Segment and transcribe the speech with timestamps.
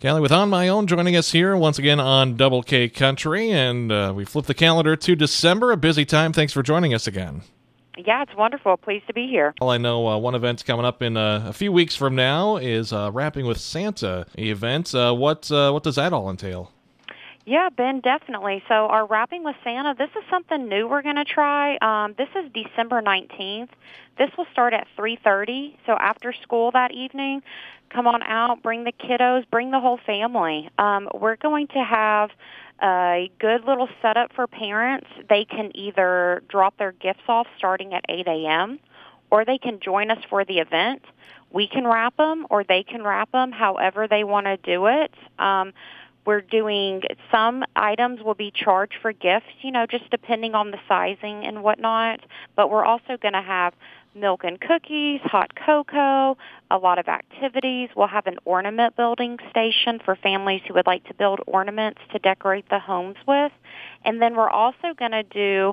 [0.00, 3.90] Callie with On My Own joining us here once again on Double K Country, and
[3.90, 5.72] uh, we flip the calendar to December.
[5.72, 6.32] A busy time.
[6.32, 7.42] Thanks for joining us again.
[7.96, 8.76] Yeah, it's wonderful.
[8.76, 9.54] Pleased to be here.
[9.60, 12.58] Well, I know uh, one event's coming up in uh, a few weeks from now
[12.58, 14.94] is uh, Wrapping with Santa event.
[14.94, 16.70] Uh, what uh, what does that all entail?
[17.48, 18.62] Yeah, Ben, definitely.
[18.68, 21.78] So our wrapping with Santa, this is something new we're going to try.
[21.80, 23.70] Um, this is December 19th.
[24.18, 27.42] This will start at 3.30, so after school that evening,
[27.88, 30.68] come on out, bring the kiddos, bring the whole family.
[30.78, 32.28] Um, we're going to have
[32.82, 35.06] a good little setup for parents.
[35.30, 38.78] They can either drop their gifts off starting at 8 a.m.,
[39.30, 41.02] or they can join us for the event.
[41.50, 45.14] We can wrap them, or they can wrap them however they want to do it.
[45.38, 45.72] Um,
[46.28, 47.00] we're doing
[47.32, 51.62] some items will be charged for gifts, you know, just depending on the sizing and
[51.62, 52.20] whatnot.
[52.54, 53.72] But we're also going to have
[54.14, 56.36] milk and cookies, hot cocoa,
[56.70, 57.88] a lot of activities.
[57.96, 62.18] We'll have an ornament building station for families who would like to build ornaments to
[62.18, 63.52] decorate the homes with.
[64.04, 65.72] And then we're also going to do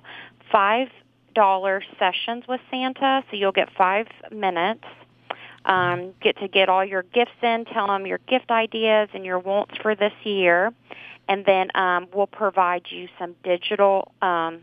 [0.53, 0.87] five
[1.33, 4.85] dollar sessions with Santa, so you'll get five minutes
[5.65, 9.39] um, get to get all your gifts in, tell them your gift ideas and your
[9.39, 10.71] wants for this year,
[11.27, 14.61] and then um, we'll provide you some digital um,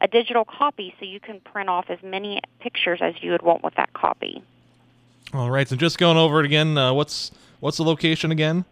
[0.00, 3.62] a digital copy so you can print off as many pictures as you would want
[3.62, 4.42] with that copy.
[5.32, 8.64] All right, so just going over it again, uh, what's what's the location again?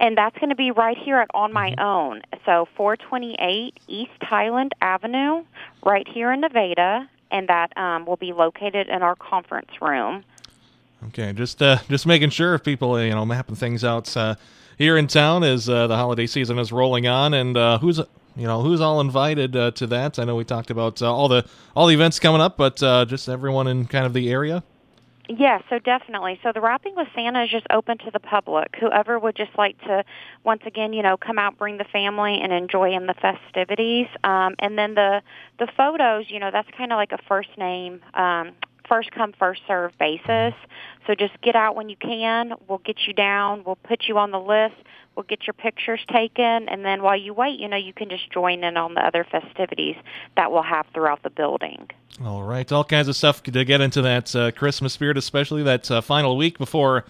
[0.00, 2.22] And that's going to be right here at On My Own.
[2.44, 5.44] So 428 East Highland Avenue,
[5.84, 10.24] right here in Nevada, and that um, will be located in our conference room.
[11.08, 14.36] Okay, just uh, just making sure if people you know mapping things out uh,
[14.78, 18.46] here in town as uh, the holiday season is rolling on, and uh, who's you
[18.46, 20.18] know who's all invited uh, to that.
[20.18, 21.44] I know we talked about uh, all the
[21.74, 24.62] all the events coming up, but uh, just everyone in kind of the area.
[25.28, 26.38] Yeah, so definitely.
[26.42, 28.74] So the Wrapping with Santa is just open to the public.
[28.78, 30.04] Whoever would just like to,
[30.44, 34.08] once again, you know, come out, bring the family, and enjoy in the festivities.
[34.24, 35.22] Um, and then the
[35.58, 38.52] the photos, you know, that's kind of like a first name um,
[38.92, 40.52] first come first serve basis.
[41.06, 42.52] So just get out when you can.
[42.68, 43.62] We'll get you down.
[43.64, 44.74] We'll put you on the list.
[45.16, 48.30] We'll get your pictures taken, and then while you wait, you know, you can just
[48.30, 49.96] join in on the other festivities
[50.36, 51.90] that we'll have throughout the building.
[52.24, 55.90] All right, all kinds of stuff to get into that uh, Christmas spirit, especially that
[55.90, 57.04] uh, final week before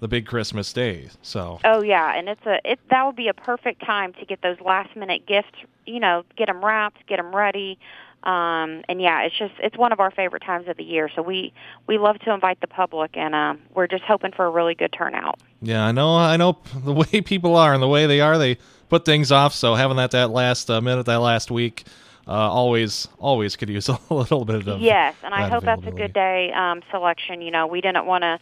[0.00, 1.08] the big Christmas day.
[1.22, 1.58] So.
[1.64, 4.60] Oh yeah, and it's a it that would be a perfect time to get those
[4.60, 5.50] last minute gifts.
[5.84, 7.78] You know, get them wrapped, get them ready.
[8.24, 11.08] Um, and yeah, it's just it's one of our favorite times of the year.
[11.14, 11.52] So we
[11.86, 14.92] we love to invite the public, and uh, we're just hoping for a really good
[14.92, 15.38] turnout.
[15.62, 16.16] Yeah, I know.
[16.16, 18.36] I know the way people are and the way they are.
[18.36, 18.58] They
[18.88, 19.54] put things off.
[19.54, 21.84] So having that that last uh, minute, that last week.
[22.26, 24.82] Uh, always, always could use a little bit of those.
[24.82, 27.40] yes, and I hope that's a good day um, selection.
[27.40, 28.38] You know, we didn't want to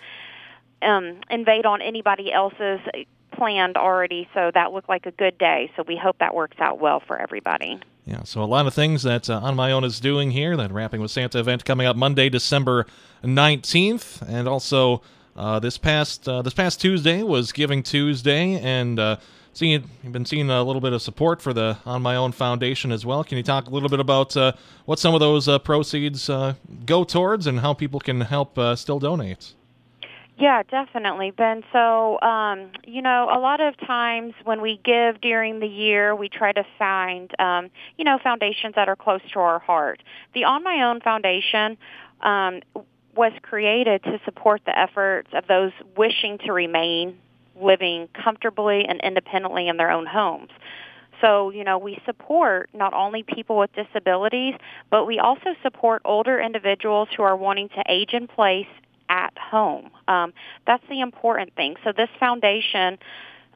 [0.82, 2.80] um, invade on anybody else's
[3.30, 5.70] planned already, so that looked like a good day.
[5.76, 7.80] So we hope that works out well for everybody.
[8.06, 10.56] Yeah, so a lot of things that uh, On My Own is doing here.
[10.56, 12.86] That Wrapping with Santa event coming up Monday, December
[13.24, 15.02] 19th, and also
[15.34, 19.16] uh, this past uh, this past Tuesday was Giving Tuesday, and uh,
[19.54, 22.92] seeing you've been seeing a little bit of support for the On My Own Foundation
[22.92, 23.24] as well.
[23.24, 24.52] Can you talk a little bit about uh,
[24.84, 26.30] what some of those uh, proceeds
[26.84, 29.54] go towards, and how people can help still donate?
[30.38, 31.64] Yeah, definitely, Ben.
[31.72, 36.28] So, um, you know, a lot of times when we give during the year, we
[36.28, 40.02] try to find, um, you know, foundations that are close to our heart.
[40.34, 41.78] The On My Own Foundation
[42.20, 42.60] um,
[43.14, 47.16] was created to support the efforts of those wishing to remain
[47.58, 50.50] living comfortably and independently in their own homes.
[51.22, 54.54] So, you know, we support not only people with disabilities,
[54.90, 58.66] but we also support older individuals who are wanting to age in place
[59.56, 59.90] home.
[60.08, 60.32] Um,
[60.66, 61.76] that's the important thing.
[61.84, 62.98] So this foundation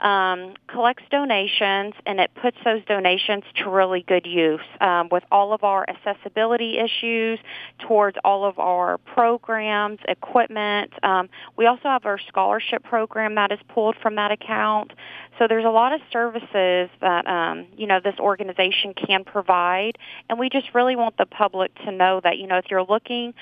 [0.00, 5.52] um, collects donations and it puts those donations to really good use um, with all
[5.52, 7.38] of our accessibility issues
[7.86, 10.92] towards all of our programs, equipment.
[11.02, 14.92] Um, we also have our scholarship program that is pulled from that account.
[15.38, 19.96] So there's a lot of services that um, you know this organization can provide,
[20.28, 23.32] and we just really want the public to know that you know if you're looking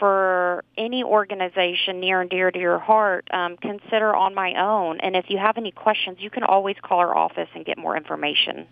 [0.00, 4.98] for any organization near and dear to your heart, um, consider On My Own.
[4.98, 7.96] And if you have any questions, you can always call our office and get more
[7.96, 8.66] information.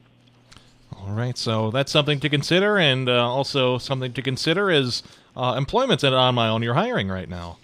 [0.97, 5.05] All right, so that's something to consider, and uh, also something to consider is
[5.37, 6.63] uh, employment at On My Own.
[6.63, 7.59] You're hiring right now.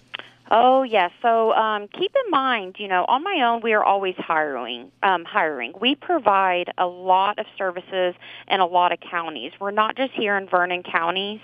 [0.51, 1.11] Oh yes.
[1.21, 4.91] So um, keep in mind, you know, on my own, we are always hiring.
[5.01, 5.73] Um, hiring.
[5.81, 8.13] We provide a lot of services
[8.47, 9.53] in a lot of counties.
[9.59, 11.39] We're not just here in Vernon counties.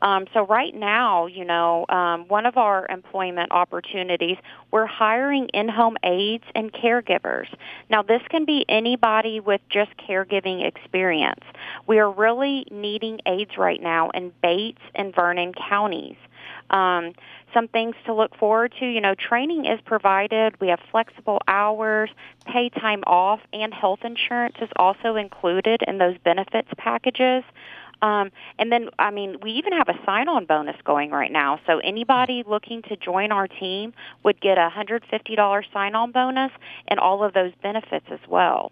[0.00, 4.38] Um, so right now, you know, um, one of our employment opportunities,
[4.70, 7.48] we're hiring in-home aides and caregivers.
[7.90, 11.44] Now, this can be anybody with just caregiving experience.
[11.86, 16.16] We are really needing aides right now in Bates and Vernon counties.
[16.70, 17.12] Um,
[17.54, 18.86] some things to look forward to.
[18.86, 20.60] You know, training is provided.
[20.60, 22.10] We have flexible hours,
[22.44, 27.44] pay time off, and health insurance is also included in those benefits packages.
[28.02, 31.60] Um, and then, I mean, we even have a sign-on bonus going right now.
[31.66, 36.52] So anybody looking to join our team would get a $150 sign-on bonus
[36.88, 38.70] and all of those benefits as well.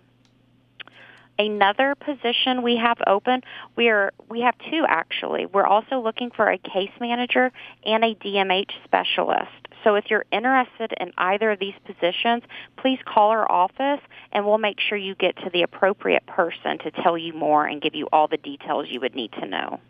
[1.38, 3.42] Another position we have open,
[3.74, 5.46] we are we have two actually.
[5.46, 7.50] We're also looking for a case manager
[7.84, 9.50] and a DMH specialist.
[9.82, 12.44] So if you're interested in either of these positions,
[12.76, 14.00] please call our office
[14.32, 17.82] and we'll make sure you get to the appropriate person to tell you more and
[17.82, 19.80] give you all the details you would need to know.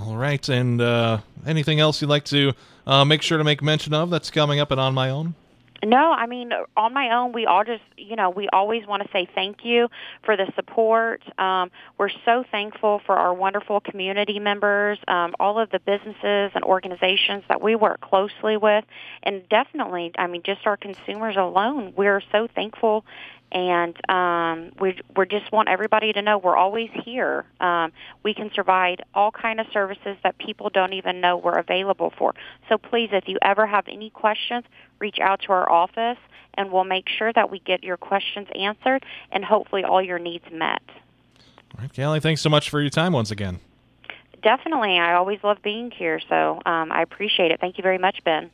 [0.00, 2.54] All right, and uh, anything else you'd like to
[2.86, 5.34] uh, make sure to make mention of that's coming up and on my own?
[5.84, 9.08] No, I mean, on my own, we all just, you know, we always want to
[9.12, 9.88] say thank you
[10.24, 11.22] for the support.
[11.40, 16.62] Um, we're so thankful for our wonderful community members, um, all of the businesses and
[16.62, 18.84] organizations that we work closely with,
[19.24, 21.94] and definitely, I mean, just our consumers alone.
[21.96, 23.04] We're so thankful
[23.52, 27.44] and um, we we just want everybody to know we're always here.
[27.60, 32.12] Um, we can provide all kind of services that people don't even know we're available
[32.16, 32.34] for.
[32.68, 34.64] So please, if you ever have any questions,
[34.98, 36.18] reach out to our office,
[36.54, 40.46] and we'll make sure that we get your questions answered and hopefully all your needs
[40.50, 40.82] met.
[41.74, 43.60] All right, Callie, thanks so much for your time once again.
[44.42, 47.60] Definitely, I always love being here, so um, I appreciate it.
[47.60, 48.50] Thank you very much, Ben.